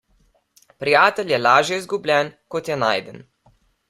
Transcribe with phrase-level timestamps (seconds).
[0.83, 3.21] Prijatelj je lažje izgubljen, kot je najden.